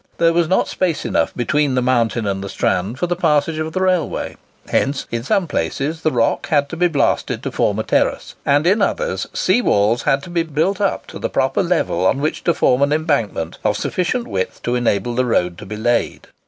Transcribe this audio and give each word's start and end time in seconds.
There 0.17 0.33
was 0.33 0.47
not 0.47 0.67
space 0.67 1.05
enough 1.05 1.31
between 1.35 1.75
the 1.75 1.81
mountain 1.83 2.25
and 2.25 2.43
the 2.43 2.49
strand 2.49 2.97
for 2.97 3.05
the 3.05 3.15
passage 3.15 3.59
of 3.59 3.71
the 3.73 3.81
railway; 3.81 4.35
hence 4.67 5.05
in 5.11 5.21
some 5.21 5.45
places 5.47 6.01
the 6.01 6.09
rock 6.09 6.47
had 6.47 6.69
to 6.69 6.75
be 6.75 6.87
blasted 6.87 7.43
to 7.43 7.51
form 7.51 7.77
a 7.77 7.83
terrace, 7.83 8.33
and 8.43 8.65
in 8.65 8.81
others 8.81 9.27
sea 9.31 9.61
walls 9.61 10.01
had 10.01 10.23
to 10.23 10.31
be 10.31 10.41
built 10.41 10.81
up 10.81 11.05
to 11.05 11.19
the 11.19 11.29
proper 11.29 11.61
level, 11.61 12.07
on 12.07 12.19
which 12.19 12.43
to 12.45 12.53
form 12.55 12.81
an 12.81 12.91
embankment 12.91 13.59
of 13.63 13.77
sufficient 13.77 14.27
width 14.27 14.63
to 14.63 14.73
enable 14.73 15.13
the 15.13 15.23
road 15.23 15.55
to 15.59 15.67
be 15.67 15.77
laid. 15.77 16.25